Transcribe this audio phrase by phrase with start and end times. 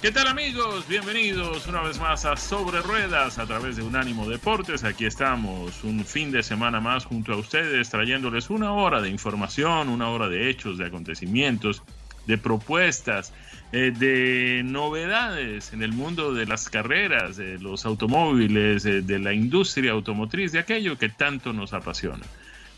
[0.00, 0.86] ¿Qué tal amigos?
[0.86, 4.84] Bienvenidos una vez más a Sobre Ruedas a través de Unánimo Deportes.
[4.84, 9.88] Aquí estamos un fin de semana más junto a ustedes trayéndoles una hora de información,
[9.88, 11.82] una hora de hechos, de acontecimientos,
[12.28, 13.32] de propuestas,
[13.72, 19.32] eh, de novedades en el mundo de las carreras, de los automóviles, eh, de la
[19.32, 22.24] industria automotriz, de aquello que tanto nos apasiona.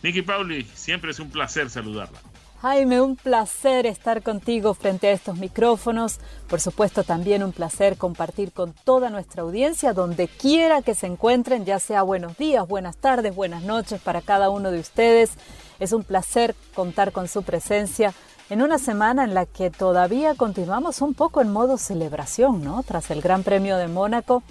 [0.03, 2.19] Nicky Pauli, siempre es un placer saludarla.
[2.63, 6.19] Jaime, un placer estar contigo frente a estos micrófonos.
[6.47, 11.65] Por supuesto, también un placer compartir con toda nuestra audiencia, donde quiera que se encuentren,
[11.65, 15.31] ya sea buenos días, buenas tardes, buenas noches para cada uno de ustedes.
[15.79, 18.13] Es un placer contar con su presencia
[18.51, 22.83] en una semana en la que todavía continuamos un poco en modo celebración, ¿no?
[22.83, 24.43] Tras el Gran Premio de Mónaco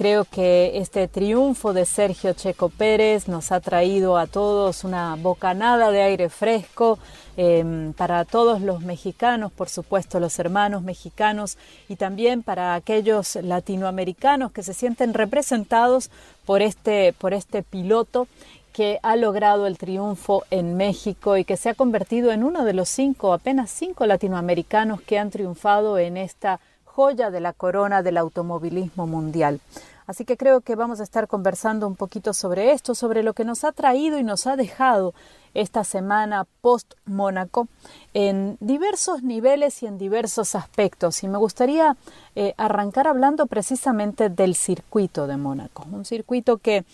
[0.00, 5.90] Creo que este triunfo de Sergio Checo Pérez nos ha traído a todos una bocanada
[5.90, 6.98] de aire fresco
[7.42, 11.56] em, para todos los mexicanos, por supuesto los hermanos mexicanos
[11.88, 16.10] y también para aquellos latinoamericanos que se sienten representados
[16.44, 18.28] por este, por este piloto
[18.74, 22.74] que ha logrado el triunfo en México y que se ha convertido en uno de
[22.74, 28.18] los cinco, apenas cinco latinoamericanos que han triunfado en esta joya de la corona del
[28.18, 29.60] automovilismo mundial.
[30.10, 33.44] Así que creo que vamos a estar conversando un poquito sobre esto, sobre lo que
[33.44, 35.14] nos ha traído y nos ha dejado
[35.54, 37.68] esta semana post Mónaco
[38.12, 41.22] en diversos niveles y en diversos aspectos.
[41.22, 41.96] Y me gustaría
[42.34, 46.84] eh, arrancar hablando precisamente del circuito de Mónaco, un circuito que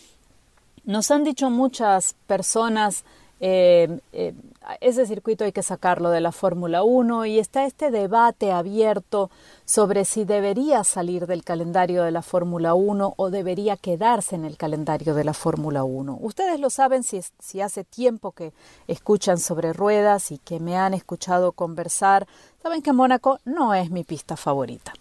[0.85, 3.03] nos han dicho muchas personas
[3.41, 4.33] eh, eh,
[4.81, 9.31] ese circuito hay que sacarlo de la Fórmula 1 y está este debate abierto
[9.67, 14.57] sobre si debería salir del calendario de la Fórmula 1 o debería quedarse en el
[14.57, 16.19] calendario de la Fórmula 1.
[16.21, 18.53] Ustedes lo saben si, si hace tiempo que
[18.87, 22.29] escuchan sobre ruedas y que me han escuchado conversar,
[22.63, 24.95] saben que Mónaco no es mi pista favorita.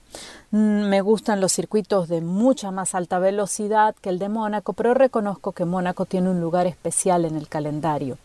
[0.49, 4.95] Mm, me gustan los circuitos de mucha más alta velocidad que el de Mónaco, pero
[4.95, 8.17] reconozco que Mónaco tiene un lugar especial en el calendario.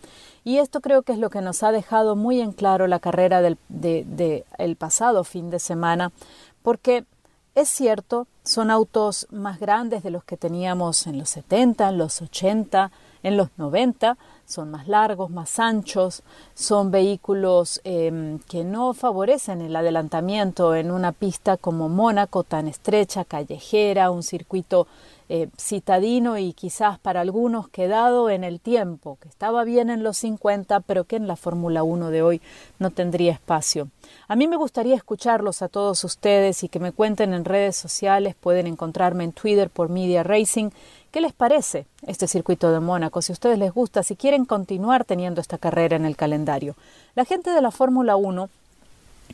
[0.44, 3.42] Y esto creo que es lo que nos ha dejado muy en claro la carrera
[3.42, 6.12] del de, el pasado fin de semana,
[6.62, 7.04] porque
[7.54, 12.22] es cierto, son autos más grandes de los que teníamos en los 70, en los
[12.22, 12.90] 80,
[13.22, 16.22] en los 90, son más largos, más anchos,
[16.54, 23.24] son vehículos em, que no favorecen el adelantamiento en una pista como Mónaco, tan estrecha,
[23.24, 24.86] callejera, un circuito
[25.32, 30.18] eh, citadino y quizás para algunos quedado en el tiempo, que estaba bien en los
[30.18, 32.42] 50, pero que en la Fórmula 1 de hoy
[32.80, 33.88] no tendría espacio.
[34.26, 38.34] A mí me gustaría escucharlos a todos ustedes y que me cuenten en redes sociales,
[38.34, 40.70] pueden encontrarme en Twitter por Media Racing,
[41.10, 43.20] ¿Qué les parece este circuito de Mónaco?
[43.20, 46.76] Si a ustedes les gusta, si quieren continuar teniendo esta carrera en el calendario.
[47.16, 48.48] La gente de la Fórmula 1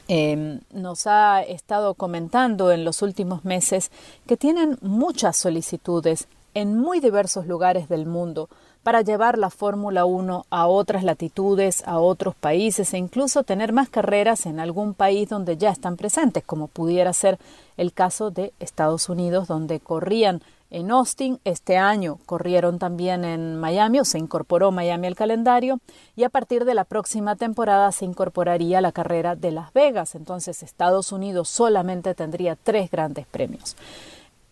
[0.08, 3.90] Em, nos ha estado comentando en los últimos meses
[4.26, 8.48] que tienen muchas solicitudes en muy diversos lugares del mundo
[8.82, 13.88] para llevar la Fórmula 1 a otras latitudes, a otros países e incluso tener más
[13.88, 17.38] carreras en algún país donde ya están presentes, como pudiera ser
[17.76, 20.40] el caso de Estados Unidos, donde corrían
[20.70, 21.40] en Austin.
[21.44, 25.80] Este año corrieron también en Miami o se incorporó Miami al calendario
[26.16, 30.14] y a partir de la próxima temporada se incorporaría la carrera de Las Vegas.
[30.14, 33.76] Entonces Estados Unidos solamente tendría tres grandes premios.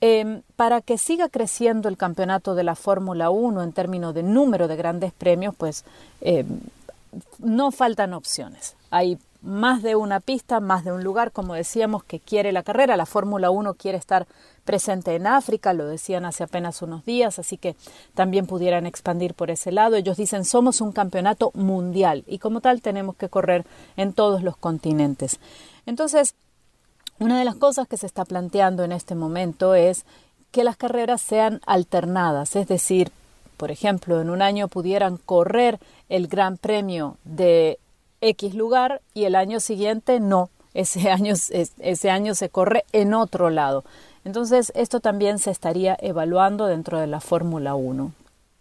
[0.01, 4.69] Em, para que siga creciendo el campeonato de la Fórmula 1 en términos de número
[4.69, 5.85] de grandes premios, pues
[6.21, 6.61] em,
[7.39, 8.77] no faltan opciones.
[8.91, 12.97] Hay más de una pista, más de un lugar, como decíamos, que quiere la carrera.
[12.97, 14.27] La Fórmula 1 quiere estar
[14.65, 17.77] presente en África, lo decían hace apenas unos días, así que
[18.15, 19.97] también pudieran expandir por ese lado.
[19.97, 23.65] Ellos dicen somos un campeonato mundial y como tal tenemos que correr
[23.97, 25.39] en todos los continentes.
[25.87, 26.35] Entonces,
[27.21, 30.05] Una de las cosas que se está planteando en este momento es
[30.51, 33.13] que las carreras sean alternadas, es decir,
[33.57, 35.79] por ejemplo, en un año pudieran correr
[36.09, 37.79] el Gran Premio de
[38.21, 41.35] X lugar y el año siguiente no, ese año,
[41.79, 43.85] ese año se corre en otro lado.
[44.25, 48.13] Entonces, esto también se estaría evaluando dentro de la Fórmula 1.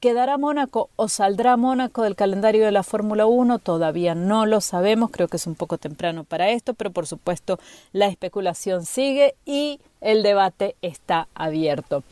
[0.04, 3.60] ¿Quedará Mónaco o saldrá Mónaco del calendario de la Fórmula 1?
[3.60, 7.57] Todavía no lo sabemos, creo que es un poco temprano para esto, pero por supuesto
[7.94, 12.04] la especulación sigue y el debate está abierto.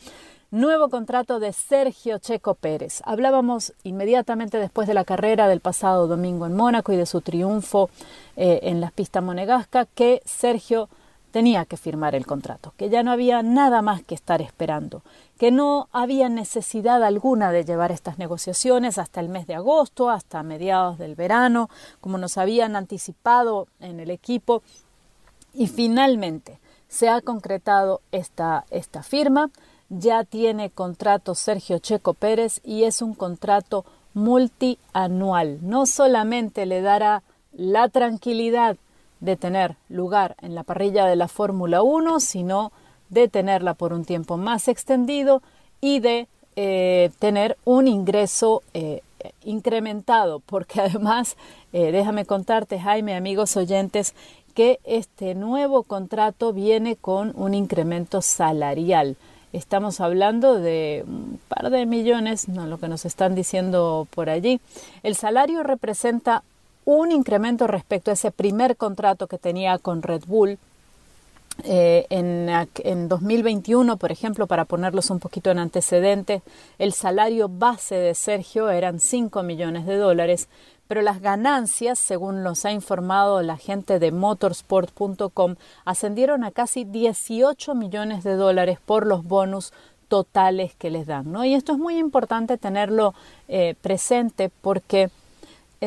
[0.50, 3.02] Nuevo contrato de Sergio Checo Pérez.
[3.04, 7.90] Hablábamos inmediatamente después de la carrera del pasado domingo en Mónaco y de su triunfo
[8.36, 10.88] eh, en la pista monegasca que Sergio
[11.32, 15.02] tenía que firmar el contrato, que ya no había nada más que estar esperando,
[15.38, 20.42] que no había necesidad alguna de llevar estas negociaciones hasta el mes de agosto, hasta
[20.44, 21.68] mediados del verano,
[22.00, 24.62] como nos habían anticipado en el equipo.
[25.54, 29.50] Y finalmente se ha concretado esta, esta firma,
[29.88, 35.58] ya tiene contrato Sergio Checo Pérez y es un contrato multianual.
[35.62, 38.76] No solamente le dará la tranquilidad
[39.22, 42.72] de tener lugar en la parrilla de la Fórmula 1, sino
[43.08, 45.42] de tenerla por un tiempo más extendido
[45.80, 46.26] y de
[46.56, 49.00] eh, tener un ingreso eh,
[49.44, 51.36] incrementado, porque además,
[51.72, 54.14] eh, déjame contarte, Jaime, amigos oyentes,
[54.54, 59.16] que este nuevo contrato viene con un incremento salarial.
[59.52, 64.60] Estamos hablando de un par de millones, no lo que nos están diciendo por allí.
[65.04, 66.42] El salario representa
[66.84, 70.58] un incremento respecto a ese primer contrato que tenía con Red Bull.
[71.64, 72.48] Eh, en,
[72.82, 76.42] en 2021, por ejemplo, para ponerlos un poquito en antecedentes,
[76.78, 80.48] el salario base de Sergio eran 5 millones de dólares,
[80.88, 87.74] pero las ganancias, según nos ha informado la gente de motorsport.com, ascendieron a casi 18
[87.74, 89.72] millones de dólares por los bonus
[90.08, 91.32] totales que les dan.
[91.32, 91.44] ¿no?
[91.44, 93.14] Y esto es muy importante tenerlo
[93.48, 95.10] eh, presente porque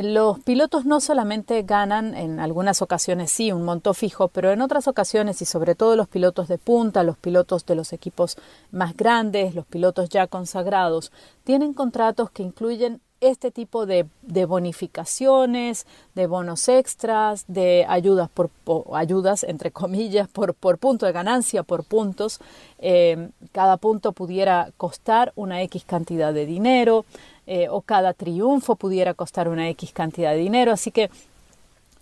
[0.04, 4.88] los pilotos no solamente ganan, en algunas ocasiones sí, un monto fijo, pero en otras
[4.88, 8.38] ocasiones, y sobre todo los pilotos de punta, los pilotos de los equipos
[8.72, 11.12] más grandes, los pilotos ya consagrados,
[11.44, 14.06] tienen contratos que incluyen este tipo de,
[14.46, 18.50] bonificaciones, de bonos extras, de ayudas por,
[18.94, 22.40] ayudas entre comillas por, por, punto de ganancia, por puntos.
[22.80, 27.06] Eh, cada punto pudiera costar una X cantidad de dinero.
[27.48, 30.72] Eh, o cada triunfo pudiera costar una X cantidad de dinero.
[30.72, 31.12] Así que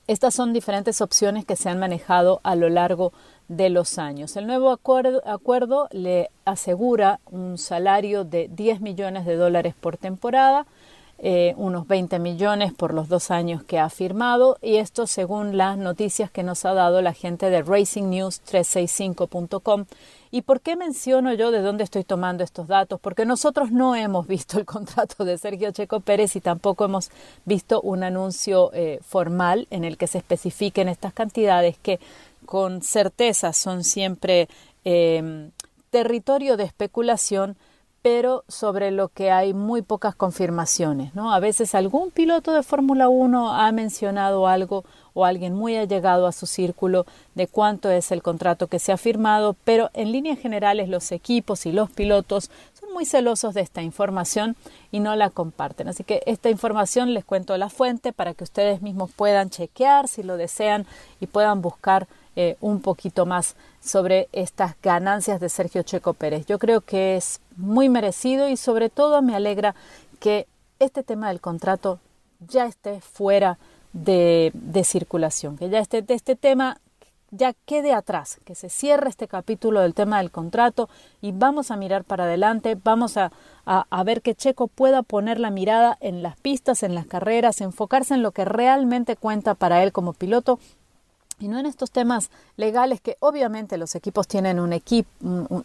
[0.08, 3.14] estas son diferentes opciones que se han manejado a lo largo
[3.48, 4.36] de los años.
[4.36, 10.66] El nuevo acuerdo, le asegura un salario de 10 millones de dólares por temporada,
[11.20, 15.78] eh, unos 20 millones por los dos años que ha firmado y esto según las
[15.78, 19.86] noticias que nos ha dado la gente de racingnews365.com
[20.36, 23.00] ¿Y por qué menciono yo de dónde estoy tomando estos datos?
[23.00, 27.12] Porque nosotros no hemos visto el contrato de Sergio Checo Pérez y tampoco hemos
[27.46, 32.00] visto un anuncio eh, formal en el que se especifiquen estas cantidades que
[32.48, 34.50] con certeza son siempre
[34.84, 35.52] em,
[35.92, 37.56] territorio de especulación
[38.02, 41.14] pero sobre lo que hay muy pocas confirmaciones.
[41.14, 41.32] ¿no?
[41.32, 46.32] A veces algún piloto de Fórmula 1 ha mencionado algo o alguien muy allegado a
[46.32, 47.06] su círculo
[47.36, 51.66] de cuánto es el contrato que se ha firmado, pero en líneas generales los equipos
[51.66, 54.56] y los pilotos son muy celosos de esta información
[54.92, 55.88] y no la comparten.
[55.88, 60.24] Así que esta información les cuento la fuente para que ustedes mismos puedan chequear si
[60.24, 60.86] lo desean
[61.20, 66.48] y puedan buscar eh, un poquito más sobre estas ganancias de Sergio Checo Pérez.
[66.48, 69.76] Yo creo que es muy merecido y sobre todo me alegra
[70.20, 70.48] que
[70.80, 72.00] este tema del contrato
[72.48, 73.60] ya esté fuera
[73.94, 74.52] de,
[74.84, 76.80] circulación, que ya este, este tema
[77.32, 80.88] ya quede atrás, que se cierre este capítulo del tema del contrato
[81.20, 83.32] y vamos a mirar para adelante, vamos a,
[83.66, 88.14] a, ver que Checo pueda poner la mirada en las pistas, en las carreras, enfocarse
[88.14, 90.60] en lo que realmente cuenta para él como piloto
[91.40, 95.10] y no en estos temas legales que obviamente los equipos tienen un equipo,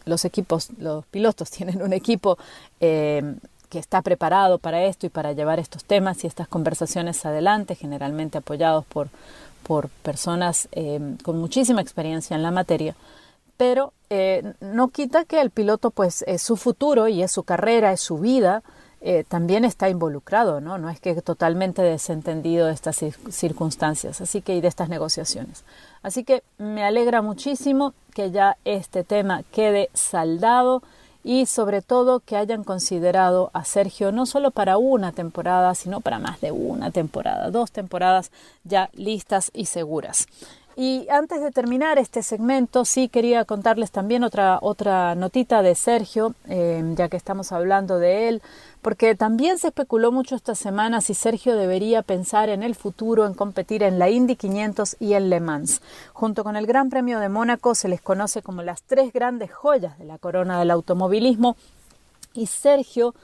[0.06, 2.38] los equipos, los pilotos tienen un equipo
[2.80, 3.36] eh,
[3.68, 8.38] que está preparado para esto y para llevar estos temas y estas conversaciones adelante, generalmente
[8.38, 9.08] apoyados por,
[9.62, 12.96] por personas eh, con muchísima experiencia en la materia,
[13.56, 17.92] pero eh, no quita que el piloto pues es su futuro y es su carrera,
[17.92, 18.62] es su vida,
[19.00, 20.76] eh, también está involucrado, ¿no?
[20.76, 22.96] No es que totalmente desentendido de estas
[23.30, 25.64] circunstancias, así que y de estas negociaciones.
[26.02, 30.82] Así que me alegra muchísimo que ya este tema quede saldado
[31.24, 36.18] y sobre todo que hayan considerado a Sergio no solo para una temporada, sino para
[36.18, 38.30] más de una temporada, dos temporadas
[38.64, 40.26] ya listas y seguras.
[40.76, 46.34] y antes de terminar este segmento, sí quería contarles también otra, otra notita de Sergio,
[46.48, 48.42] eh, ya que estamos hablando de él,
[48.82, 53.34] porque también se especuló mucho esta semana si Sergio debería pensar en el futuro en
[53.34, 55.82] competir en la Indy 500 y en Le Mans.
[56.12, 59.98] Junto con el Gran Premio de Mónaco se les conoce como las tres grandes joyas
[59.98, 61.56] de la corona del automovilismo
[62.34, 63.14] y Sergio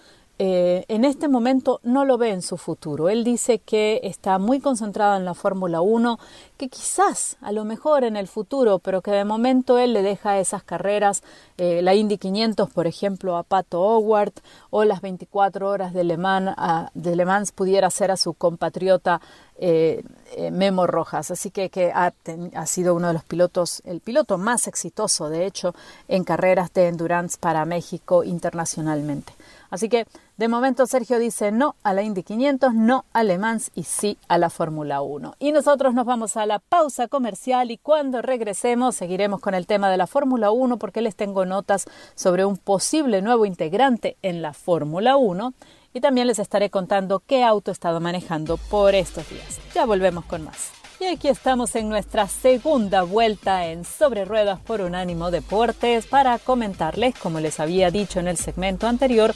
[0.41, 3.09] eh, en este momento no lo ve en su futuro.
[3.09, 6.19] Él dice que está muy concentrado en la Fórmula 1,
[6.57, 10.41] que quizás a lo mejor en el futuro, pero que de momento él le deja
[10.41, 11.23] esas carreras,
[11.57, 14.33] eh, la Indy 500 por ejemplo a Pato Howard
[14.71, 16.57] o las 24 horas de Le Mans,
[16.95, 19.21] de Le Mans pudiera ser a su compatriota
[19.57, 20.03] eh,
[20.50, 21.31] Memo Rojas.
[21.31, 22.12] Así que, que ha,
[22.55, 25.76] ha, sido uno de los pilotos, el piloto más exitoso de hecho
[26.09, 29.33] en carreras de endurance para México internacionalmente.
[29.71, 33.71] Así que de momento Sergio dice no a la Indy 500, no a Le Mans
[33.75, 35.37] y sí a la Fórmula 1.
[35.38, 39.88] Y nosotros nos vamos a la pausa comercial y cuando regresemos seguiremos con el tema
[39.91, 41.85] de la Fórmula 1 porque les tengo notas
[42.17, 45.55] sobre un posible nuevo integrante en la Fórmula 1
[45.93, 49.61] y también les estaré contando qué auto he estado manejando por estos días.
[49.73, 50.73] Ya volvemos con más.
[50.99, 57.14] Y aquí estamos en nuestra segunda vuelta en Sobre Ruedas por Unánimo Deportes para comentarles,
[57.19, 59.35] como les había dicho en el segmento anterior,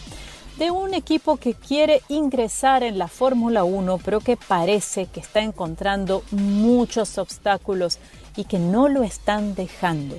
[0.58, 5.40] de un equipo que quiere ingresar en la Fórmula 1, pero que parece que está
[5.40, 8.00] encontrando muchos obstáculos
[8.34, 10.16] y que no lo están dejando.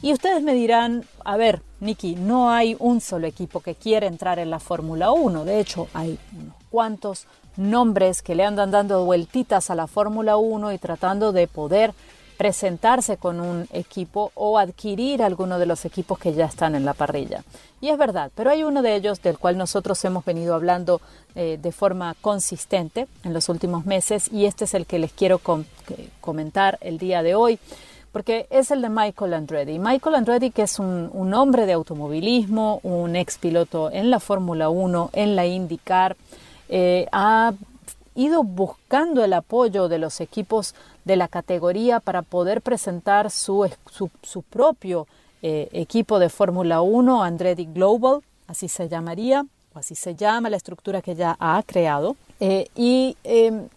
[0.00, 4.38] Y ustedes me dirán, a ver, Nicky, no hay un solo equipo que quiere entrar
[4.38, 5.44] en la Fórmula 1.
[5.44, 7.26] De hecho, hay unos cuantos
[7.56, 11.94] nombres que le andan dando vueltitas a la Fórmula 1 y tratando de poder
[12.36, 16.94] presentarse con un equipo o adquirir alguno de los equipos que ya están en la
[16.94, 17.44] parrilla.
[17.80, 21.00] Y es verdad, pero hay uno de ellos del cual nosotros hemos venido hablando
[21.34, 25.40] eh, de forma consistente en los últimos meses y este es el que les quiero
[26.20, 27.58] comentar el día de hoy
[28.14, 29.80] porque es el de Michael Andretti.
[29.80, 35.10] Michael Andretti, que es un, hombre de automovilismo, un ex piloto en la Fórmula 1,
[35.14, 36.16] en la IndyCar,
[36.68, 37.52] eh, ha
[38.14, 43.70] ido buscando el apoyo de los equipos de la categoría para poder presentar su,
[44.22, 45.06] su, propio
[45.42, 50.56] eh, equipo de Fórmula 1, Andretti Global, así se llamaría, o así se llama la
[50.56, 52.16] estructura que ya ha creado.
[52.40, 53.68] Eh, y em,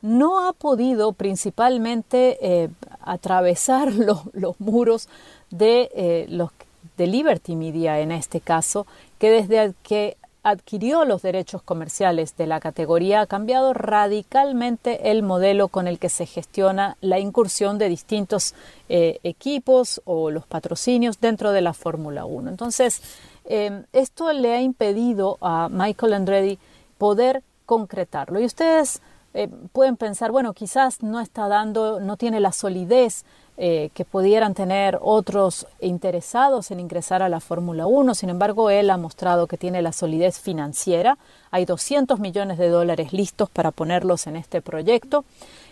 [0.00, 2.68] no ha podido principalmente
[3.00, 5.08] atravesar los, los muros
[5.50, 6.50] de los
[6.96, 8.86] de Liberty Media en este caso,
[9.18, 15.68] que desde que adquirió los derechos comerciales de la categoría ha cambiado radicalmente el modelo
[15.68, 18.54] con el que se gestiona la incursión de distintos
[18.88, 22.50] eh, equipos o los patrocinios dentro de la Fórmula 1.
[22.50, 23.02] Entonces,
[23.44, 26.58] em, esto le ha impedido a Michael Andretti
[26.98, 28.40] poder concretarlo.
[28.40, 29.00] Y ustedes
[29.34, 33.24] eh, pueden pensar, bueno, quizás no está dando, no tiene la solidez
[33.58, 38.14] eh, que pudieran tener otros interesados en ingresar a la Fórmula 1.
[38.14, 41.18] Sin embargo, él ha mostrado que tiene la solidez financiera.
[41.50, 45.26] Hay 200 millones de dólares listos para ponerlos en este proyecto.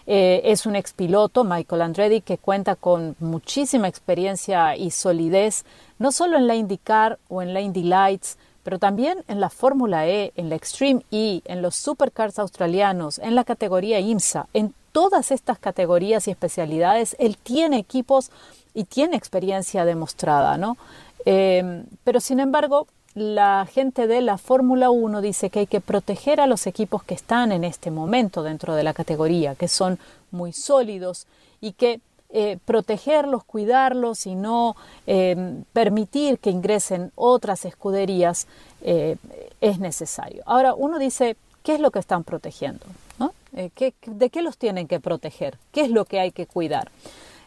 [0.06, 5.64] Eh, es un expiloto, Michael Andretti, que cuenta con muchísima experiencia y solidez,
[5.98, 10.06] no solo en la IndyCar o en la Indy Lights, pero también en la Fórmula
[10.06, 15.30] E, en la Extreme E, en los Supercars australianos, en la categoría IMSA, en todas
[15.30, 18.30] estas categorías y especialidades, él tiene equipos
[18.74, 20.76] y tiene experiencia demostrada, ¿no?
[21.26, 26.40] Eh, pero sin embargo, la gente de la Fórmula 1 dice que hay que proteger
[26.40, 29.98] a los equipos que están en este momento dentro de la categoría, que son
[30.30, 31.26] muy sólidos
[31.60, 32.00] y que
[32.32, 38.46] eh, protegerlos, cuidarlos y no eh, permitir que ingresen otras escuderías
[38.82, 40.42] es necesario.
[40.46, 42.86] Ahora, uno dice, ¿qué es lo que están protegiendo?
[43.52, 43.70] Eh,
[44.06, 45.58] ¿De qué los tienen que proteger?
[45.72, 46.90] ¿Qué es lo que hay que cuidar?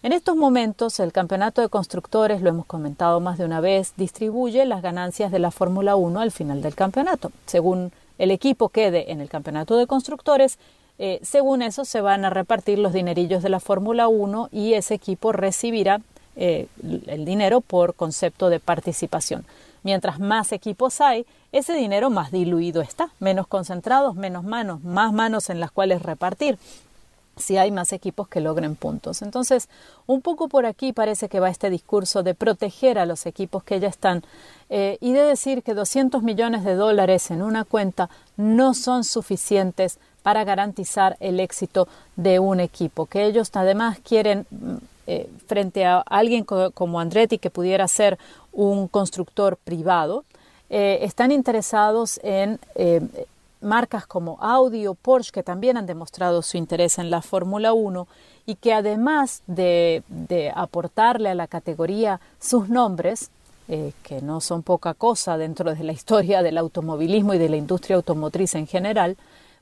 [0.01, 4.65] En estos momentos, el campeonato de constructores, lo hemos comentado más de una vez, distribuye
[4.65, 7.31] las ganancias de la Fórmula 1 al final del campeonato.
[7.45, 10.59] Según el equipo quede en el campeonato de constructores,
[10.99, 14.93] eh, según eso se van a repartir los dinerillos de la Fórmula 1 y ese
[14.93, 16.01] equipo recibirá
[16.35, 16.67] eh,
[17.07, 19.45] el dinero por concepto de participación.
[19.83, 25.49] Mientras más equipos hay, ese dinero más diluido está, menos concentrados, menos manos, más manos
[25.49, 26.57] en las cuales repartir
[27.35, 29.21] si hay más equipos que logren puntos.
[29.21, 29.67] Entonces,
[30.05, 33.79] un poco por aquí parece que va este discurso de proteger a los equipos que
[33.79, 34.23] ya están
[34.69, 39.99] eh, y de decir que 200 millones de dólares en una cuenta no son suficientes
[40.23, 44.75] para garantizar el éxito de un equipo, que ellos además quieren mm,
[45.05, 48.17] eh, frente a alguien como Andretti que pudiera ser
[48.51, 50.23] un constructor privado,
[50.69, 53.01] eh, están interesados en eh,
[53.61, 58.07] marcas como Audi o Porsche que también han demostrado su interés en la Fórmula 1
[58.45, 60.03] y que además de,
[60.55, 63.29] aportarle a la categoría sus nombres,
[63.69, 67.55] eh, que no son poca cosa dentro de la historia del automovilismo y de la
[67.55, 69.15] industria automotriz en general,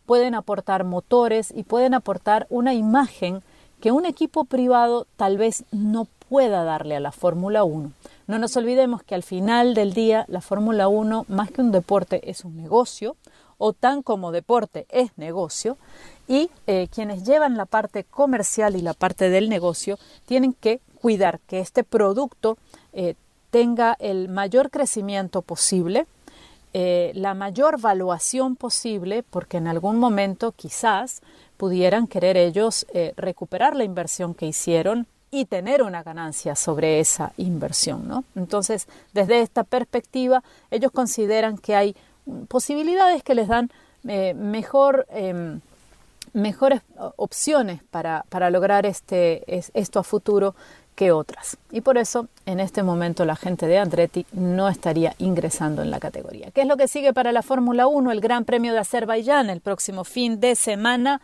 [0.05, 3.41] pueden aportar motores y pueden aportar una imagen
[3.79, 7.91] que un equipo privado tal vez no pueda darle a la Fórmula 1.
[8.27, 12.29] No nos olvidemos que al final del día la Fórmula 1, más que un deporte,
[12.29, 13.17] es un negocio,
[13.57, 15.77] o tan como deporte es negocio,
[16.27, 21.39] y eh, quienes llevan la parte comercial y la parte del negocio tienen que cuidar
[21.41, 22.57] que este producto
[22.93, 23.15] eh,
[23.49, 26.07] tenga el mayor crecimiento posible,
[26.73, 31.21] eh, la mayor valuación posible, porque en algún momento quizás
[31.57, 32.87] pudieran querer ellos
[33.17, 38.07] recuperar la inversión que hicieron y tener una ganancia sobre esa inversión.
[38.07, 38.23] ¿no?
[38.35, 41.95] Entonces, desde esta perspectiva, ellos consideran que hay
[42.47, 43.69] posibilidades que les dan
[44.03, 45.61] mejor em,
[46.33, 46.81] mejores
[47.17, 50.55] opciones para, para lograr este, esto a futuro
[51.01, 51.57] que otras.
[51.71, 55.99] Y por eso, en este momento, la gente de Andretti no estaría ingresando en la
[55.99, 56.51] categoría.
[56.51, 58.11] ¿Qué es lo que sigue para la Fórmula 1?
[58.11, 61.19] El Gran Premio de Azerbaiyán el próximo fin de semana,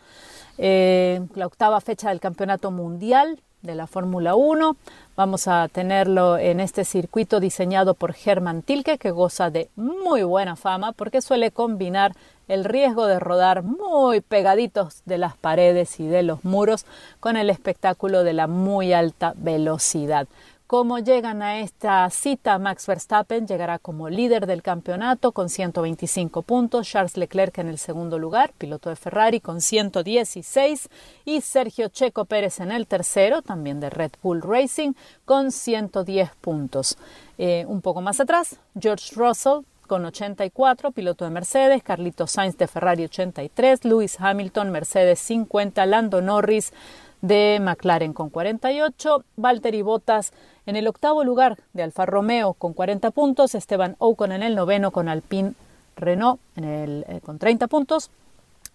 [0.56, 4.76] eh, la octava fecha del Campeonato Mundial de la Fórmula 1.
[5.16, 10.56] Vamos a tenerlo en este circuito diseñado por Hermann Tilke, que goza de muy buena
[10.56, 12.12] fama porque suele combinar
[12.46, 16.86] el riesgo de rodar muy pegaditos de las paredes y de los muros
[17.20, 20.26] con el espectáculo de la muy alta velocidad.
[20.68, 26.86] Como llegan a esta cita, Max Verstappen llegará como líder del campeonato con 125 puntos,
[26.86, 30.90] Charles Leclerc en el segundo lugar, piloto de Ferrari con 116
[31.24, 34.92] y Sergio Checo Pérez en el tercero, también de Red Bull Racing,
[35.24, 36.98] con 110 puntos.
[37.38, 42.68] Eh, un poco más atrás, George Russell con 84, piloto de Mercedes, Carlito Sainz de
[42.68, 46.74] Ferrari 83, Lewis Hamilton, Mercedes 50, Lando Norris
[47.20, 50.32] de McLaren con 48, Valtteri Bottas
[50.68, 54.90] en el octavo lugar de Alfa Romeo con 40 puntos, Esteban Ocon en el noveno
[54.90, 55.54] con Alpine
[55.96, 58.10] Renault en el, eh, con 30 puntos,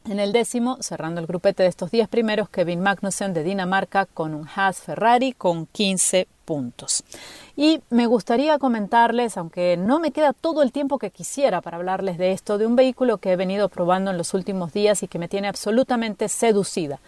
[0.09, 4.33] en el décimo, cerrando el grupete de estos 10 primeros, Kevin Magnussen de Dinamarca con
[4.33, 7.03] un Haas Ferrari con 15 puntos.
[7.55, 12.17] Y me gustaría comentarles, aunque no me queda todo el tiempo que quisiera para hablarles
[12.17, 15.19] de esto, de un vehículo que he venido probando en los últimos días y que
[15.19, 16.99] me tiene absolutamente seducida.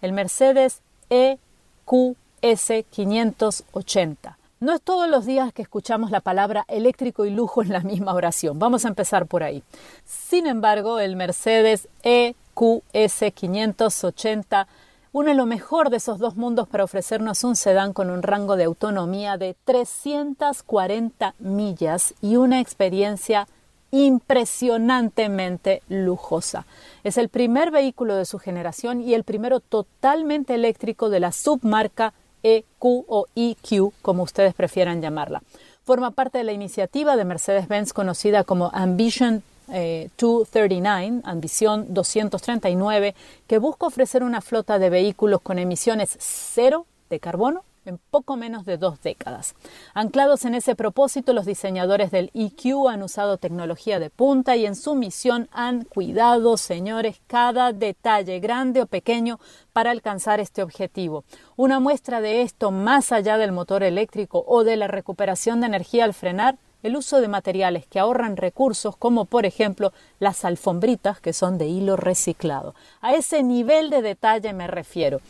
[0.00, 4.38] El Mercedes EQS 580.
[4.60, 8.12] No es todos los días que escuchamos la palabra eléctrico y lujo en la misma
[8.12, 8.58] oración.
[8.58, 9.62] Vamos a empezar por ahí.
[10.04, 14.68] Sin embargo, el Mercedes EQS 580
[15.12, 18.64] une lo mejor de esos dos mundos para ofrecernos un sedán con un rango de
[18.64, 23.48] autonomía de 340 millas y una experiencia
[23.90, 26.66] impresionantemente lujosa.
[27.02, 32.12] Es el primer vehículo de su generación y el primero totalmente eléctrico de la submarca
[32.42, 35.42] EQ o EQ, como ustedes prefieran llamarla.
[35.84, 43.14] Forma parte de la iniciativa de Mercedes-Benz conocida como Ambition 239, eh, Ambición 239,
[43.46, 48.64] que busca ofrecer una flota de vehículos con emisiones cero de carbono en poco menos
[48.64, 49.54] de dos décadas.
[49.94, 54.76] Anclados en ese propósito, los diseñadores del EQ han usado tecnología de punta y en
[54.76, 59.40] su misión han cuidado, señores, cada detalle, grande o pequeño,
[59.72, 61.24] para alcanzar este objetivo.
[61.56, 66.04] Una muestra de esto, más allá del motor eléctrico o de la recuperación de energía
[66.04, 71.32] al frenar, el uso de materiales que ahorran recursos, como por ejemplo las alfombritas que
[71.32, 72.74] son de hilo reciclado.
[73.00, 75.20] A ese nivel de detalle me refiero.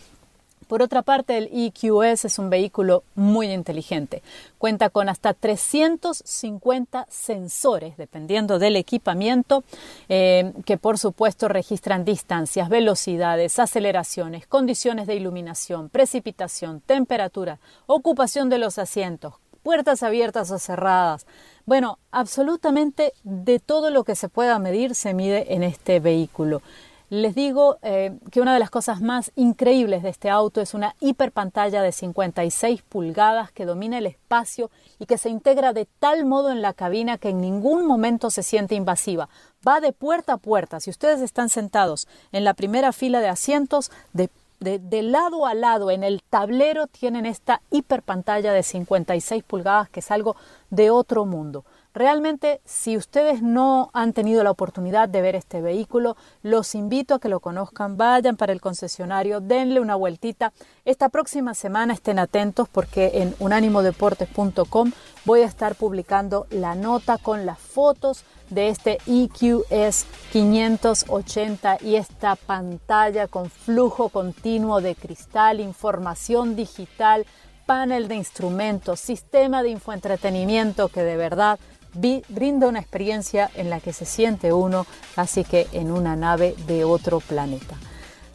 [0.71, 4.23] Por otra parte, el EQS es un vehículo muy inteligente.
[4.57, 9.65] Cuenta con hasta 350 sensores, dependiendo del equipamiento,
[10.09, 18.59] eh, que por supuesto registran distancias, velocidades, aceleraciones, condiciones de iluminación, precipitación, temperatura, ocupación de
[18.59, 21.27] los asientos, puertas abiertas o cerradas.
[21.67, 26.63] Bueno, absolutamente de todo lo que se pueda medir se mide en este vehículo.
[27.11, 30.95] Les digo eh, que una de las cosas más increíbles de este auto es una
[31.01, 34.71] hiperpantalla de 56 pulgadas que domina el espacio
[35.01, 38.45] y que se integra de tal modo en la cabina que en ningún momento se
[38.45, 39.29] siente invasiva.
[39.67, 40.79] Va de puerta a puerta.
[40.79, 45.91] Si ustedes están sentados en la primera fila de asientos, de, de lado a lado
[45.91, 50.37] en el tablero tienen esta hiperpantalla de 56 pulgadas que es algo
[50.71, 51.65] de otro mundo.
[51.93, 57.19] Realmente, si ustedes no han tenido la oportunidad de ver este vehículo, los invito a
[57.19, 60.53] que lo conozcan, vayan para el concesionario, denle una vueltita.
[60.85, 64.93] Esta próxima semana estén atentos porque en unánimodeportes.com
[65.25, 72.37] voy a estar publicando la nota con las fotos de este EQS 580 y esta
[72.37, 77.27] pantalla con flujo continuo de cristal, información digital,
[77.67, 81.59] panel de instrumentos, sistema de infoentretenimiento que de verdad
[81.93, 86.85] brinda una experiencia en la que se siente uno casi que en una nave de
[86.85, 87.77] otro planeta.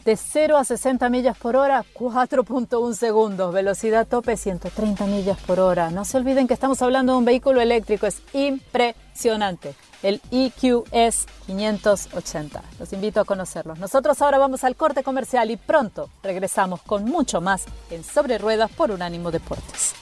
[0.06, 3.52] De 0 a 60 millas por hora, 4.1 segundos.
[3.52, 5.90] Velocidad tope, 130 millas por hora.
[5.90, 8.06] No se olviden que estamos hablando de un vehículo eléctrico.
[8.06, 9.74] Es impresionante.
[10.04, 12.62] El EQS 580.
[12.78, 13.80] Los invito a conocerlos.
[13.80, 18.70] Nosotros ahora vamos al corte comercial y pronto regresamos con mucho más en Sobre Ruedas
[18.70, 19.96] por Unánimo Deportes.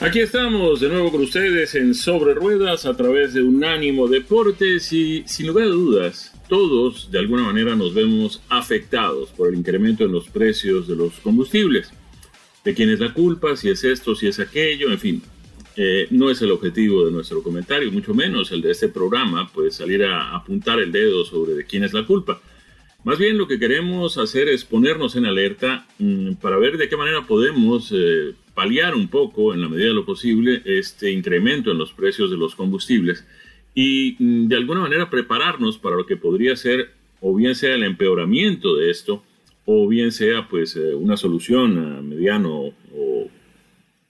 [0.00, 5.22] Aquí estamos de nuevo con ustedes en Sobre Ruedas a través de Unánimo Deportes y
[5.26, 10.12] sin lugar a dudas, todos de alguna manera nos vemos afectados por el incremento en
[10.12, 11.92] los precios de los combustibles.
[12.64, 13.56] ¿De quién es la culpa?
[13.56, 15.22] Si es esto, si es aquello, en fin.
[15.76, 19.76] Eh, no es el objetivo de nuestro comentario, mucho menos el de este programa, pues
[19.76, 22.40] salir a apuntar el dedo sobre de quién es la culpa.
[23.04, 26.96] Más bien lo que queremos hacer es ponernos en alerta mm, para ver de qué
[26.96, 31.78] manera podemos eh, paliar un poco, en la medida de lo posible, este incremento en
[31.78, 33.26] los precios de los combustibles
[33.74, 37.82] y mm, de alguna manera prepararnos para lo que podría ser o bien sea el
[37.82, 39.24] empeoramiento de esto
[39.64, 43.28] o bien sea pues eh, una solución a mediano o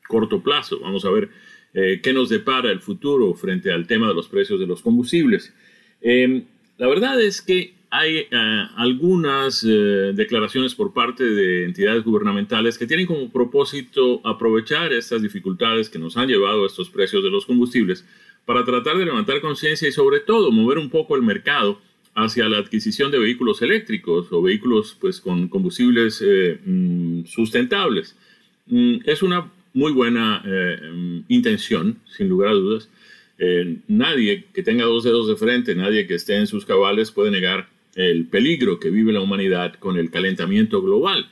[0.07, 0.81] corto plazo.
[0.81, 1.31] Vamos a ver
[1.73, 5.55] eh, qué nos depara el futuro frente al tema de los precios de los combustibles.
[6.03, 6.45] Em,
[6.77, 12.87] la verdad es que hay eh, algunas eh, declaraciones por parte de entidades gubernamentales que
[12.87, 17.45] tienen como propósito aprovechar estas dificultades que nos han llevado a estos precios de los
[17.45, 18.07] combustibles
[18.47, 21.83] para tratar de levantar conciencia y sobre todo mover un poco el mercado
[22.15, 28.17] hacia la adquisición de vehículos eléctricos o vehículos pues con combustibles eh, mm, sustentables.
[28.69, 32.89] Mm, es una muy buena mm, intención, sin lugar a dudas.
[33.87, 37.72] nadie que tenga dos dedos de frente, nadie que esté en sus cabales puede negar
[37.95, 41.27] el peligro que vive la humanidad con el calentamiento global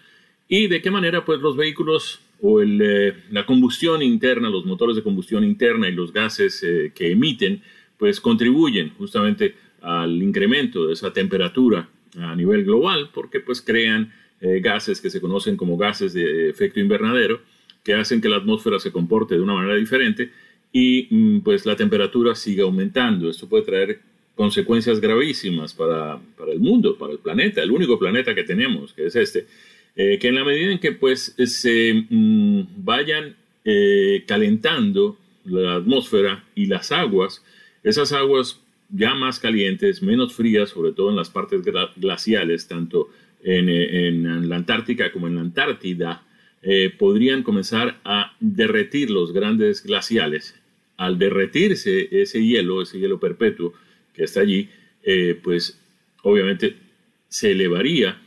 [0.49, 5.03] y de qué manera pues los vehículos o eh, la combustión interna, los motores de
[5.03, 7.62] combustión interna y los gases eh, que emiten
[7.96, 14.61] pues contribuyen justamente al incremento de esa temperatura a nivel global porque pues crean eh,
[14.61, 17.40] gases que se conocen como gases de efecto invernadero
[17.85, 20.31] que hacen que la atmósfera se comporte de una manera diferente
[20.73, 23.29] y mm, pues la temperatura sigue aumentando.
[23.31, 24.01] Esto puede traer
[24.40, 29.05] consecuencias gravísimas para, para, el mundo, para el planeta, el único planeta que tenemos, que
[29.05, 29.46] es este,
[29.94, 36.42] eh, que en la medida en que pues se mm, vayan eh, calentando la atmósfera
[36.55, 37.44] y las aguas,
[37.83, 41.61] esas aguas ya más calientes, menos frías, sobre todo en las partes
[41.96, 43.11] glaciales, tanto
[43.44, 46.22] en, en, la Antártica como en la Antártida,
[46.62, 50.55] eh, podrían comenzar a derretir los grandes glaciales.
[50.96, 53.74] Al derretirse ese hielo, ese hielo perpetuo,
[54.14, 54.68] que está allí,
[55.03, 55.79] eh, pues
[56.23, 56.77] obviamente
[57.29, 58.20] se elevaría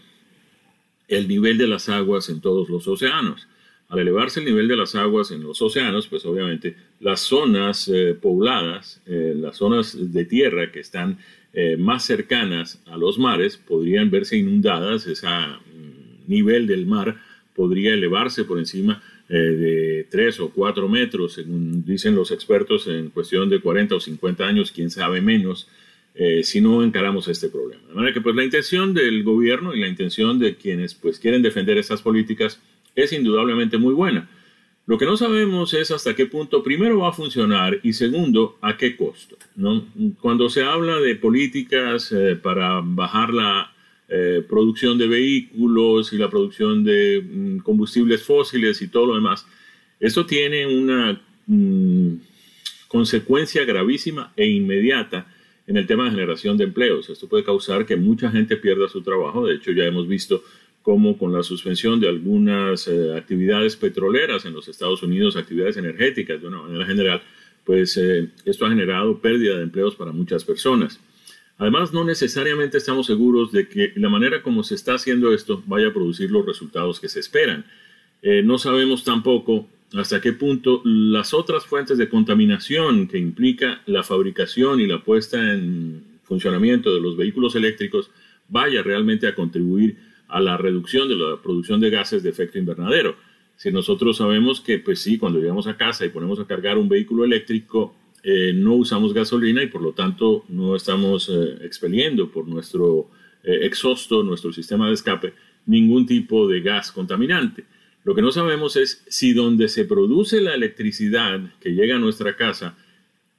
[1.07, 3.47] el nivel de las aguas en todos los océanos.
[3.89, 8.17] Al elevarse el nivel de las aguas en los océanos, pues obviamente las zonas eh,
[8.19, 11.19] pobladas, eh, las zonas de tierra que están
[11.77, 17.21] más cercanas a los mares, podrían verse inundadas, ese mm, nivel del mar
[17.53, 23.49] podría elevarse por encima de 3 o 4 metros, según dicen los expertos, en cuestión
[23.49, 25.67] de 40 o 50 años, quién sabe menos,
[26.15, 27.81] eh, si no encaramos este problema.
[27.87, 31.41] De manera que pues la intención del gobierno y la intención de quienes pues quieren
[31.41, 32.59] defender estas políticas
[32.95, 34.29] es indudablemente muy buena.
[34.85, 38.77] Lo que no sabemos es hasta qué punto primero va a funcionar y segundo a
[38.77, 39.37] qué costo.
[39.55, 39.85] ¿no?
[40.21, 43.73] Cuando se habla de políticas eh, para bajar la
[44.09, 49.45] eh, producción de vehículos y la producción de mm, combustibles fósiles y todo lo demás,
[49.99, 52.13] esto tiene una mm,
[52.87, 55.27] consecuencia gravísima e inmediata
[55.65, 57.09] en el tema de generación de empleos.
[57.09, 59.45] Esto puede causar que mucha gente pierda su trabajo.
[59.45, 60.43] De hecho, ya hemos visto
[60.81, 66.41] cómo con la suspensión de algunas eh, actividades petroleras en los Estados Unidos, actividades energéticas
[66.41, 67.21] de una manera general,
[67.63, 70.99] pues eh, esto ha generado pérdida de empleos para muchas personas.
[71.57, 75.87] Además, no necesariamente estamos seguros de que la manera como se está haciendo esto vaya
[75.87, 77.65] a producir los resultados que se esperan.
[78.21, 84.01] Eh, no sabemos tampoco hasta qué punto las otras fuentes de contaminación que implica la
[84.01, 88.09] fabricación y la puesta en funcionamiento de los vehículos eléctricos
[88.49, 93.15] vaya realmente a contribuir a la reducción de la producción de gases de efecto invernadero.
[93.55, 96.89] Si nosotros sabemos que, pues sí, cuando llegamos a casa y ponemos a cargar un
[96.89, 102.47] vehículo eléctrico, eh, no usamos gasolina y por lo tanto no estamos eh, expeliendo por
[102.47, 103.09] nuestro
[103.43, 105.33] eh, exhausto, nuestro sistema de escape,
[105.65, 107.65] ningún tipo de gas contaminante.
[108.05, 112.35] Lo que no sabemos es si donde se produce la electricidad que llega a nuestra
[112.35, 112.75] casa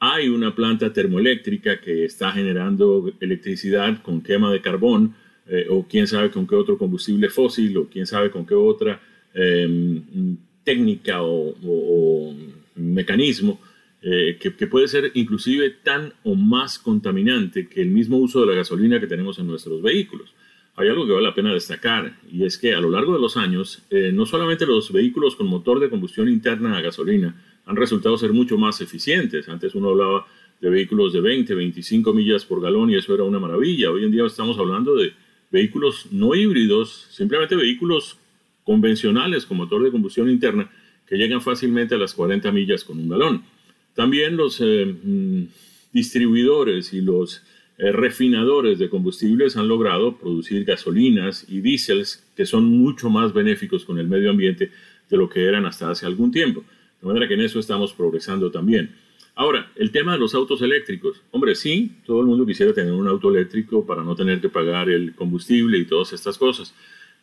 [0.07, 5.15] hay una planta termoeléctrica que está generando electricidad con quema de carbón
[5.47, 9.01] eh, o quién sabe con qué otro combustible fósil o quién sabe con qué otra
[9.33, 12.35] em, técnica o,
[12.77, 13.61] mecanismo
[14.07, 18.47] eh, que, que, puede ser inclusive tan o más contaminante que el mismo uso de
[18.49, 20.35] la gasolina que tenemos en nuestros vehículos.
[20.77, 23.39] Hay algo que vale la pena destacar y es que a lo largo de los
[23.39, 28.19] años eh, no solamente los vehículos con motor de combustión interna a gasolina han resultado
[28.19, 29.49] ser mucho más eficientes.
[29.49, 30.27] Antes uno hablaba
[30.61, 33.91] de vehículos de 20, 25 millas por galón y eso era una maravilla.
[33.91, 35.15] Hoy en día estamos hablando de
[35.51, 38.19] vehículos no híbridos, simplemente vehículos
[38.65, 40.71] convencionales con motor de combustión interna
[41.07, 43.54] que llegan fácilmente a las 40 millas con un galón.
[43.95, 45.45] También los eh, mm,
[45.93, 47.43] distribuidores y los
[47.79, 53.85] eh, refinadores de combustibles han logrado producir gasolinas y diésels que son mucho más benéficos
[53.85, 54.71] con el medio ambiente
[55.11, 56.65] de lo que eran hasta hace algún tiempo.
[57.01, 58.95] De manera que en eso estamos progresando también.
[59.37, 61.21] Ahora, el tema de los autos eléctricos.
[61.33, 64.89] Hombre, sí, todo el mundo quisiera tener un auto eléctrico para no tener que pagar
[64.89, 66.73] el combustible y todas estas cosas.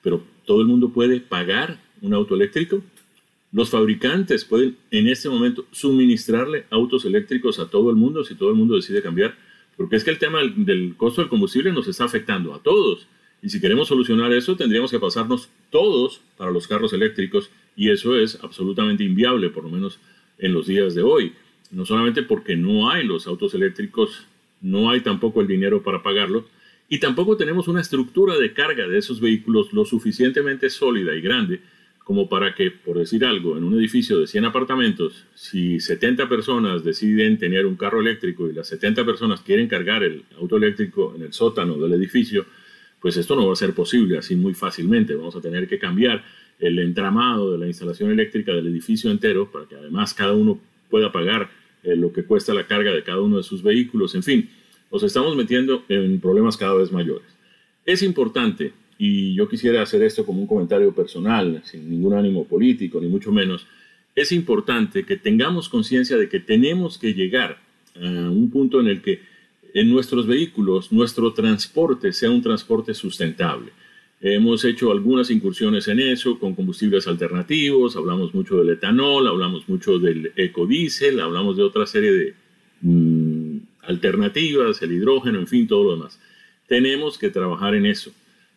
[0.04, 2.84] Pero ¿todo el mundo puede pagar un auto eléctrico?
[3.52, 8.50] Los fabricantes pueden en este momento suministrarle autos eléctricos a todo el mundo si todo
[8.50, 9.36] el mundo decide cambiar
[9.82, 13.08] porque es que el tema del, costo del combustible nos está afectando a todos.
[13.42, 18.16] Y si queremos solucionar eso, tendríamos que pasarnos todos para los carros eléctricos y eso
[18.16, 20.00] es absolutamente inviable, por lo menos
[20.38, 21.34] en los días de hoy.
[21.72, 24.28] No solamente porque no hay los autos eléctricos,
[24.62, 26.44] no hay tampoco el dinero para pagarlos
[26.88, 31.62] y tampoco tenemos una estructura de carga de esos vehículos lo suficientemente sólida y grande
[32.04, 36.84] como para que, por decir algo, en un edificio de 100 apartamentos, si 70 personas
[36.84, 41.22] deciden tener un carro eléctrico y las 70 personas quieren cargar el auto eléctrico en
[41.22, 42.46] el sótano del edificio,
[43.00, 45.16] pues esto no va a ser posible así muy fácilmente.
[45.16, 46.24] Vamos a tener que cambiar
[46.60, 50.60] el entramado de la instalación eléctrica del edificio entero para que además cada uno
[50.90, 51.50] pueda pagar
[51.84, 54.14] eh, lo que cuesta la carga de cada uno de sus vehículos.
[54.16, 54.50] En fin,
[54.92, 57.28] nos estamos metiendo en problemas cada vez mayores.
[57.86, 63.02] Es importante y yo quisiera hacer esto como un comentario personal, sin ningún ánimo político,
[63.02, 63.66] ni mucho menos,
[64.14, 67.58] es importante que tengamos conciencia de que tenemos que llegar
[67.96, 69.22] a un punto en el que
[69.74, 73.72] en nuestros vehículos nuestro transporte sea un transporte sustentable.
[74.22, 79.98] Hemos hecho algunas incursiones en eso con combustibles alternativos, hablamos mucho del etanol, hablamos mucho
[79.98, 82.34] del ecodiesel, hablamos de otra serie de
[82.82, 86.20] mm, alternativas, el hidrógeno, en fin, todo lo demás.
[86.68, 88.12] Tenemos que trabajar en eso.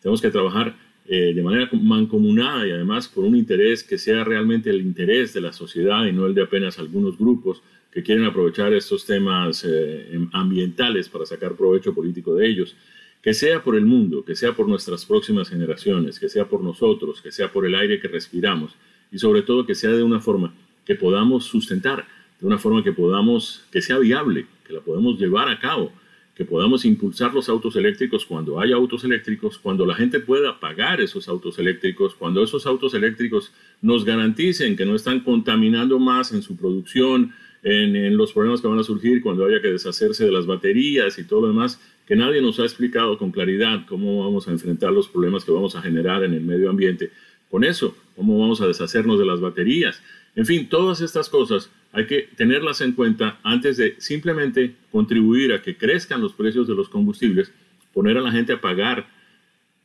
[0.05, 0.75] Tenemos que trabajar
[1.07, 5.41] eh, de manera mancomunada y además por un interés que sea realmente el interés de
[5.41, 10.13] la sociedad y no el de apenas algunos grupos que quieren aprovechar estos temas eh,
[10.13, 12.75] em, ambientales para sacar provecho político de ellos.
[13.19, 17.19] Que sea por el mundo, que sea por nuestras próximas generaciones, que sea por nosotros,
[17.19, 18.75] que sea por el aire que respiramos
[19.11, 20.53] y sobre todo que sea de una forma
[20.85, 22.05] que podamos sustentar,
[22.39, 25.91] de una forma que podamos, que sea viable, que la podamos llevar a cabo
[26.35, 30.99] que podamos impulsar los autos eléctricos cuando haya autos eléctricos, cuando la gente pueda pagar
[30.99, 36.41] esos autos eléctricos, cuando esos autos eléctricos nos garanticen que no están contaminando más en
[36.41, 40.45] su producción, en, los problemas que van a surgir cuando haya que deshacerse de las
[40.45, 44.51] baterías y todo lo demás, que nadie nos ha explicado con claridad cómo vamos a
[44.51, 47.11] enfrentar los problemas que vamos a generar en el medio ambiente.
[47.49, 50.03] Con eso, cómo vamos a deshacernos de las baterías.
[50.35, 55.61] En fin, todas estas cosas hay que tenerlas en cuenta antes de simplemente contribuir a
[55.61, 57.53] que crezcan los precios de los combustibles,
[57.93, 59.07] poner a la gente a pagar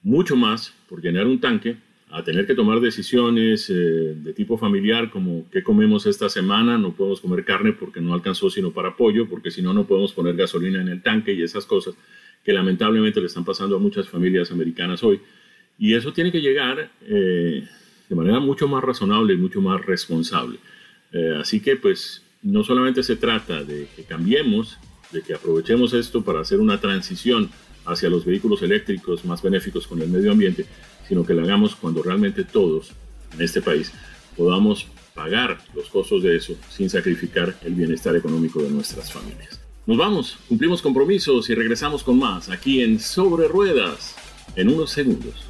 [0.02, 1.76] mucho más por llenar un tanque,
[2.10, 6.96] a tener que tomar decisiones eh, de tipo familiar como qué comemos esta semana, no
[6.96, 10.34] podemos comer carne porque no alcanzó sino para pollo, porque si no, no podemos poner
[10.34, 11.94] gasolina en el tanque y esas cosas
[12.44, 15.20] que lamentablemente le están pasando a muchas familias americanas hoy.
[15.78, 17.68] Y eso tiene que llegar eh,
[18.08, 20.58] de manera mucho más razonable y mucho más responsable.
[21.12, 24.78] Eh, así que pues no solamente se trata de que cambiemos,
[25.12, 27.50] de que aprovechemos esto para hacer una transición
[27.84, 30.66] hacia los vehículos eléctricos más benéficos con el medio ambiente,
[31.08, 32.92] sino que lo hagamos cuando realmente todos
[33.34, 33.92] en este país
[34.36, 39.60] podamos pagar los costos de eso sin sacrificar el bienestar económico de nuestras familias.
[39.86, 44.14] Nos vamos, cumplimos compromisos y regresamos con más aquí en Sobre Ruedas
[44.54, 45.49] en unos segundos.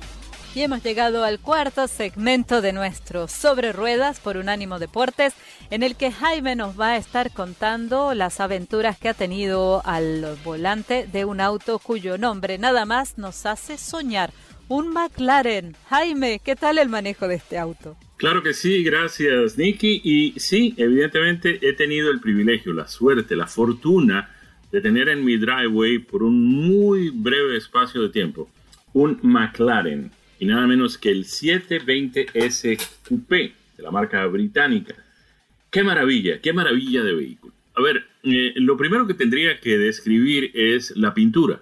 [0.53, 5.33] Y hemos llegado al cuarto segmento de nuestro Sobre Ruedas por Unánimo Deportes,
[5.71, 10.37] en el que Jaime nos va a estar contando las aventuras que ha tenido al
[10.45, 14.33] volante de un auto cuyo nombre nada más nos hace soñar.
[14.67, 15.77] Un McLaren.
[15.89, 17.97] Jaime, ¿qué tal el manejo de este auto?
[18.17, 20.01] Claro que sí, gracias Nicky.
[20.03, 24.35] Y sí, evidentemente he tenido el privilegio, la suerte, la fortuna
[24.73, 28.49] de tener en mi driveway por un muy breve espacio de tiempo
[28.93, 34.95] un McLaren y nada menos que el 720S Coupé de la marca británica.
[35.71, 37.53] Qué maravilla, qué maravilla de vehículo.
[37.75, 41.61] A ver, eh, lo primero que tendría que describir es la pintura.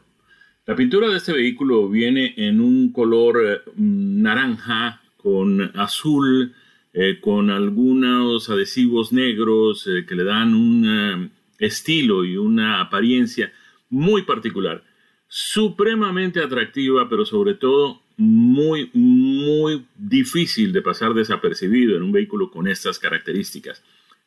[0.64, 6.54] La pintura de este vehículo viene en un color eh, naranja con azul,
[6.92, 13.52] eh, con algunos adhesivos negros que le dan un estilo y una apariencia
[13.90, 14.84] muy particular,
[15.26, 22.68] supremamente atractiva, pero sobre todo muy, muy difícil de pasar desapercibido en un vehículo con
[22.68, 23.82] estas características.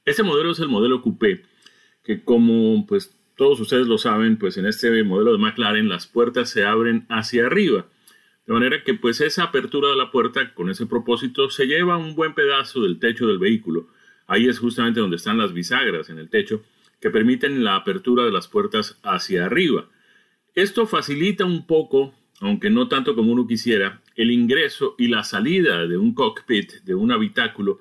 [0.05, 1.43] Este modelo es el modelo coupé,
[2.03, 6.49] que como pues todos ustedes lo saben, pues en este modelo de McLaren las puertas
[6.49, 7.85] se abren hacia arriba.
[8.47, 12.15] De manera que pues esa apertura de la puerta con ese propósito se lleva un
[12.15, 13.87] buen pedazo del techo del vehículo.
[14.25, 16.63] Ahí es justamente donde están las bisagras en el techo
[17.01, 19.89] que permiten la apertura de las puertas hacia arriba.
[20.53, 25.87] Esto facilita un poco, aunque no tanto como uno quisiera, el ingreso y la salida
[25.87, 27.79] de un cockpit, de un habitáculo,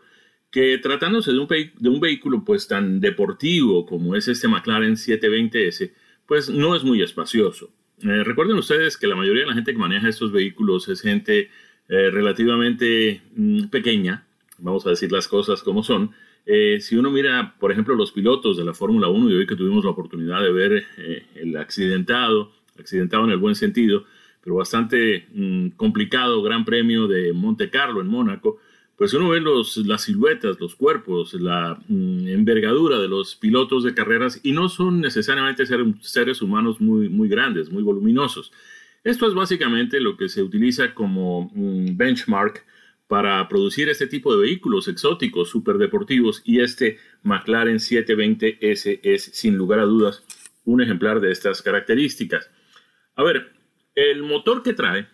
[0.50, 5.92] que tratándose de un, vehículo pues tan deportivo como es este McLaren 720S,
[6.26, 7.70] pues no es muy espacioso.
[8.02, 11.50] Eh, recuerden ustedes que la mayoría de la gente que maneja estos vehículos es gente
[11.88, 14.26] eh, relativamente mm, pequeña,
[14.58, 16.10] vamos a decir las cosas como son.
[16.44, 19.56] Eh, si uno mira, por ejemplo, los pilotos de la Fórmula 1, y hoy que
[19.56, 20.86] tuvimos la oportunidad de ver
[21.34, 24.04] el accidentado, accidentado en el buen sentido,
[24.42, 28.58] pero bastante mm, complicado Gran Premio de Monte Carlo en Mónaco,
[28.96, 33.94] pues uno ve los, las siluetas, los cuerpos, la mm, envergadura de los pilotos de
[33.94, 35.64] carreras y no son necesariamente
[36.00, 38.52] seres humanos muy, muy grandes, muy voluminosos.
[39.02, 42.64] Esto es básicamente lo que se utiliza como mm, benchmark
[43.10, 49.80] para producir este tipo de vehículos exóticos, superdeportivos, y este McLaren 720S es sin lugar
[49.80, 50.22] a dudas
[50.64, 52.50] un ejemplar de estas características.
[53.16, 53.50] A ver,
[54.00, 55.06] el motor que trae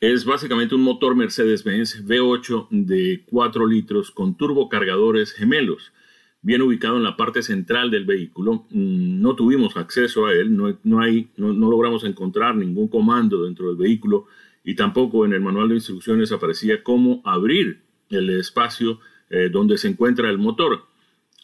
[0.00, 5.92] es básicamente un motor Mercedes-Benz V8 de 4 litros con turbocargadores gemelos,
[6.40, 8.66] bien ubicado en la parte central del vehículo.
[8.70, 14.26] Mm, no tuvimos acceso a él, no, no, logramos encontrar ningún comando dentro del vehículo
[14.62, 19.88] y tampoco en el manual de instrucciones aparecía cómo abrir el espacio eh, donde se
[19.88, 20.86] encuentra el motor.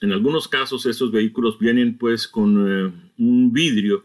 [0.00, 4.04] En algunos casos estos vehículos vienen pues con eh, un vidrio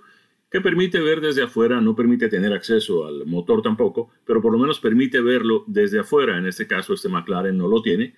[0.55, 4.57] que permite ver desde afuera, no permite tener acceso al motor tampoco, pero por lo
[4.57, 6.37] menos permite verlo desde afuera.
[6.37, 8.15] En este caso, este McLaren no lo tiene,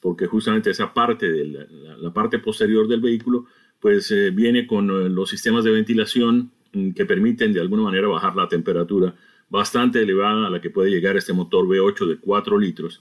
[0.00, 1.66] porque justamente esa parte de
[1.98, 3.46] la, parte posterior del vehículo,
[3.80, 8.06] pues eh, viene con eh, los sistemas de ventilación mm, que permiten de alguna manera
[8.06, 9.16] bajar la temperatura
[9.48, 13.00] bastante elevada a la que puede llegar este motor V8 de 4 litros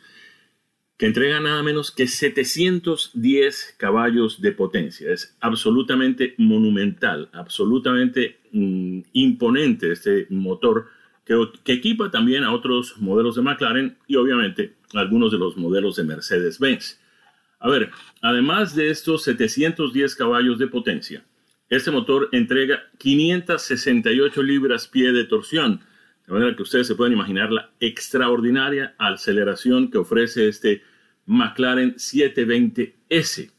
[1.00, 5.10] que entrega nada menos que 710 caballos de potencia.
[5.10, 10.88] Es absolutamente monumental, absolutamente mm, imponente este motor
[11.26, 15.96] que, que, equipa también a otros modelos de McLaren y obviamente algunos de los modelos
[15.96, 17.00] de Mercedes-Benz.
[17.62, 21.24] A ver, además de estos 710 caballos de potencia,
[21.70, 25.80] este motor entrega 568 libras-pie de torsión,
[26.28, 30.89] de manera que ustedes se pueden imaginar la extraordinaria aceleración que ofrece este
[31.30, 33.52] McLaren 720S.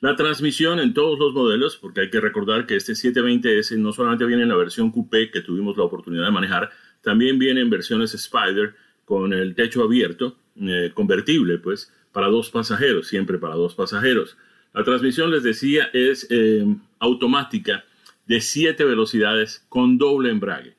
[0.00, 4.26] La transmisión en todos los modelos, porque hay que recordar que este 720S no solamente
[4.26, 6.70] viene en la versión coupé que tuvimos la oportunidad de manejar,
[7.02, 8.74] también viene en versiones Spider
[9.04, 14.36] con el techo abierto, eh, convertible, pues, para dos pasajeros, siempre para dos pasajeros.
[14.72, 16.66] La transmisión, les decía, es eh,
[16.98, 17.84] automática
[18.26, 20.74] de 7 velocidades con doble embrague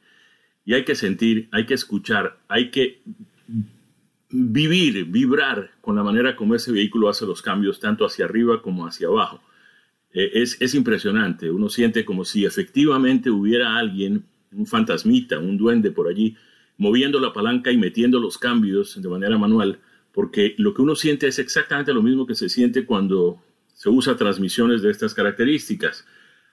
[0.65, 3.01] y hay que sentir, hay que escuchar, hay que
[4.29, 8.85] vivir, vibrar con la manera como ese vehículo hace los cambios tanto hacia arriba como
[8.85, 9.41] hacia abajo.
[10.13, 15.91] Eh, es, es, impresionante, uno siente como si efectivamente hubiera alguien, un fantasmita, un duende
[15.91, 16.35] por allí,
[16.77, 19.79] moviendo la palanca y metiendo los cambios de manera manual,
[20.11, 23.41] porque lo que uno siente es exactamente lo mismo que se siente cuando
[23.73, 26.05] se usa transmisiones de estas características.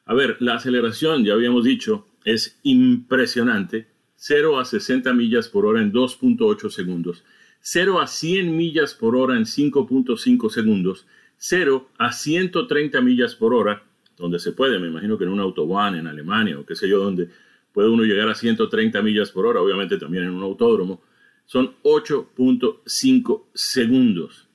[0.04, 5.80] A ver, la aceleración, ya habíamos dicho, es impresionante, 0 a 60 millas por hora
[5.80, 7.24] en 2.8 segundos,
[7.62, 11.06] 0 a 100 millas por hora en 5.5 segundos,
[11.38, 13.84] 0 a 130 millas por hora,
[14.16, 16.98] donde se puede, me imagino que en un autobahn en Alemania o qué sé yo,
[16.98, 17.30] donde
[17.72, 21.02] puede uno llegar a 130 millas por hora, obviamente también en un autódromo,
[21.46, 24.48] son 8.5 segundos.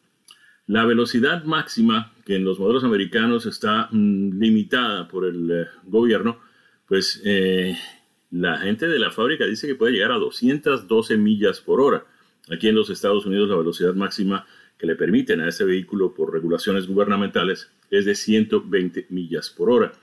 [0.68, 6.40] La velocidad máxima, que en los modelos americanos está mm, limitada por el eh, gobierno,
[6.88, 7.78] pues eh,
[8.32, 12.06] la gente de la fábrica dice que puede llegar a 212 millas por hora.
[12.52, 14.46] Aquí en los Estados Unidos la velocidad máxima
[14.78, 19.94] que le permiten a ese vehículo por regulaciones gubernamentales es de 120 millas por hora.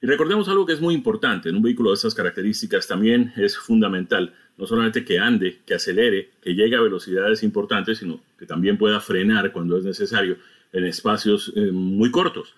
[0.00, 3.56] Y recordemos algo que es muy importante, en un vehículo de estas características también es
[3.56, 8.78] fundamental, no solamente que ande, que acelere, que llegue a velocidades importantes, sino que también
[8.78, 10.38] pueda frenar cuando es necesario
[10.72, 12.56] en espacios eh, muy cortos.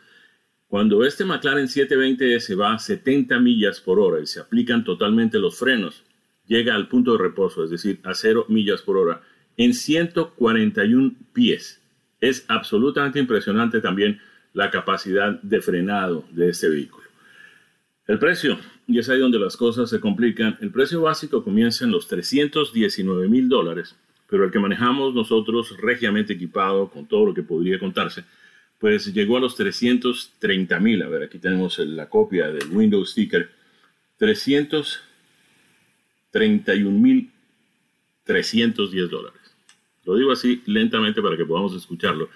[0.69, 5.59] Cuando este McLaren 720S va a 70 millas por hora y se aplican totalmente los
[5.59, 6.03] frenos,
[6.47, 9.23] llega al punto de reposo, es decir, a 0 millas por hora,
[9.57, 11.81] en 141 pies.
[12.21, 14.21] Es absolutamente impresionante también
[14.53, 17.05] la capacidad de frenado de este vehículo.
[18.07, 21.91] El precio, y es ahí donde las cosas se complican, el precio básico comienza en
[21.91, 23.97] los 319 mil dólares,
[24.29, 28.25] pero el que manejamos nosotros regiamente equipado con todo lo que podría contarse,
[28.79, 31.03] pues llegó a los 330 mil.
[31.03, 33.49] A ver, aquí tenemos la copia del Windows Sticker.
[34.19, 35.14] 330
[36.35, 39.41] 31.310 dólares.
[40.05, 42.29] Lo digo así lentamente para que podamos escucharlo.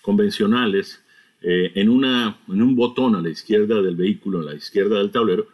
[0.00, 1.02] convencionales
[1.40, 5.48] en, un botón a la izquierda del vehículo, a la izquierda del tablero,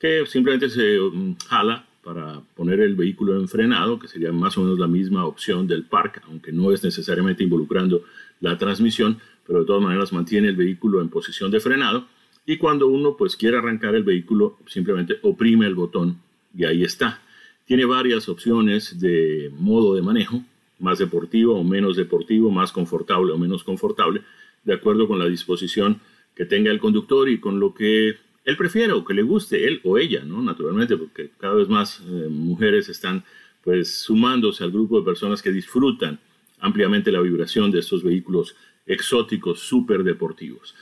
[0.00, 4.62] que simplemente se um, jala para poner el vehículo en frenado, que sería más o
[4.62, 8.02] menos la misma opción del park, aunque no es necesariamente involucrando
[8.40, 12.06] la transmisión, pero de todas maneras mantiene el vehículo en posición de frenado.
[12.46, 16.18] Y cuando uno pues quiere arrancar el vehículo, simplemente oprime el botón
[16.56, 17.22] y ahí está.
[17.64, 20.42] Tiene varias opciones de modo de manejo,
[20.78, 24.22] más deportivo o menos deportivo, más confortable o menos confortable,
[24.64, 26.00] de acuerdo con la disposición
[26.34, 29.80] que tenga el conductor y con lo que él prefiere o que le guste, él
[29.84, 30.42] o ella, ¿no?
[30.42, 33.24] Naturalmente, porque cada vez más eh, mujeres están
[33.62, 36.18] pues sumándose al grupo de personas que disfrutan
[36.60, 38.54] ampliamente la vibración de estos vehículos
[38.86, 40.74] exóticos, súper deportivos.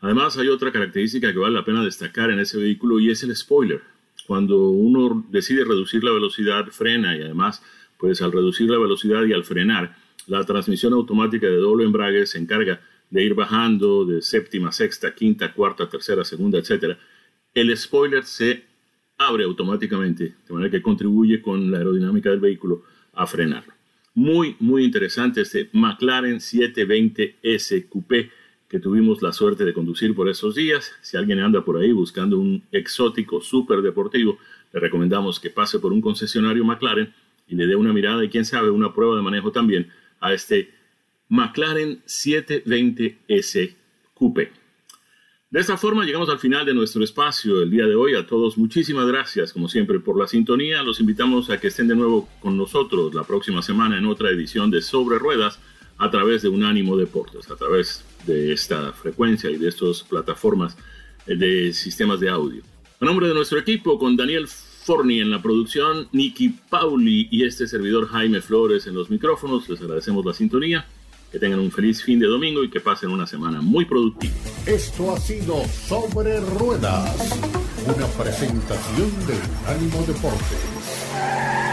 [0.00, 3.34] Además, hay otra característica que vale la pena destacar en ese vehículo y es el
[3.34, 3.82] spoiler.
[4.26, 7.62] Cuando uno decide reducir la velocidad, frena y además,
[7.98, 9.96] pues al reducir la velocidad y al frenar,
[10.26, 12.80] la transmisión automática de doble embrague se encarga
[13.10, 16.96] de ir bajando de séptima, sexta, quinta, cuarta, tercera, segunda, etc.,
[17.54, 18.64] el spoiler se
[19.16, 22.84] abre automáticamente, de manera que contribuye con la aerodinámica del vehículo
[23.14, 23.72] a frenarlo.
[24.14, 28.30] Muy, muy interesante este McLaren 720S Coupé
[28.68, 30.92] que tuvimos la suerte de conducir por esos días.
[31.00, 34.38] Si alguien anda por ahí buscando un exótico súper deportivo,
[34.72, 37.12] le recomendamos que pase por un concesionario McLaren
[37.48, 39.90] y le dé una mirada y quién sabe una prueba de manejo también
[40.20, 40.70] a este
[41.28, 43.74] McLaren 720S
[44.14, 44.52] Coupe.
[45.50, 48.14] De esta forma llegamos al final de nuestro espacio el día de hoy.
[48.14, 50.82] A todos muchísimas gracias como siempre por la sintonía.
[50.82, 54.70] Los invitamos a que estén de nuevo con nosotros la próxima semana en otra edición
[54.70, 55.58] de Sobre Ruedas
[55.98, 60.76] a través de Unánimo Deportes, a través de esta frecuencia y de estas plataformas
[61.26, 62.62] de sistemas de audio.
[63.00, 67.66] A nombre de nuestro equipo, con Daniel Forni en la producción, Nicky Pauli y este
[67.66, 70.86] servidor Jaime Flores en los micrófonos, les agradecemos la sintonía
[71.30, 74.34] que tengan un feliz fin de domingo y que pasen una semana muy productiva.
[74.66, 77.38] Esto ha sido Sobre Ruedas,
[77.84, 81.67] una presentación de Ánimo Deportes.